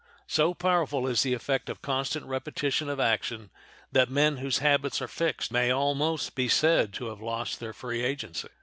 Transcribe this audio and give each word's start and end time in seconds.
So 0.25 0.55
powerful 0.55 1.05
is 1.05 1.21
the 1.21 1.35
effect 1.35 1.69
of 1.69 1.83
constant 1.83 2.25
repetition 2.25 2.89
of 2.89 2.99
action 2.99 3.51
that 3.91 4.09
men 4.09 4.37
whose 4.37 4.57
habits 4.57 4.99
are 4.99 5.07
fixed 5.07 5.51
may 5.51 5.69
almost 5.69 6.33
be 6.33 6.47
said 6.47 6.91
to 6.93 7.09
have 7.09 7.21
lost 7.21 7.59
their 7.59 7.71
free 7.71 8.03
agency. 8.03 8.49